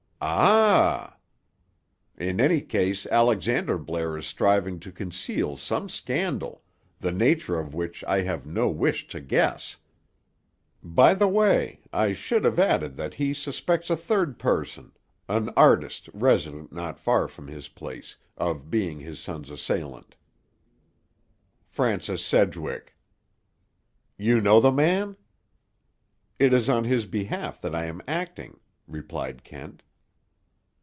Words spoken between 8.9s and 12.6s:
to guess. By the way, I should have